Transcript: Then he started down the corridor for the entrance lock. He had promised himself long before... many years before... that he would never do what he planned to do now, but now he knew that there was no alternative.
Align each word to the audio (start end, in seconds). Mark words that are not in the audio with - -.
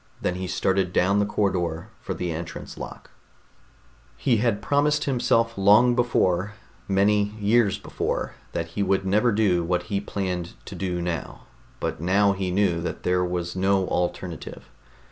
Then 0.19 0.33
he 0.33 0.47
started 0.47 0.93
down 0.93 1.19
the 1.19 1.27
corridor 1.27 1.89
for 2.01 2.15
the 2.15 2.31
entrance 2.31 2.75
lock. 2.75 3.11
He 4.17 4.37
had 4.37 4.59
promised 4.59 5.03
himself 5.03 5.55
long 5.59 5.93
before... 5.95 6.53
many 6.87 7.33
years 7.39 7.77
before... 7.77 8.33
that 8.53 8.69
he 8.69 8.81
would 8.81 9.05
never 9.05 9.31
do 9.31 9.63
what 9.63 9.83
he 9.93 10.01
planned 10.01 10.53
to 10.65 10.73
do 10.73 11.03
now, 11.03 11.41
but 11.79 12.01
now 12.01 12.33
he 12.33 12.49
knew 12.49 12.81
that 12.81 13.03
there 13.03 13.23
was 13.23 13.55
no 13.55 13.87
alternative. 13.89 14.71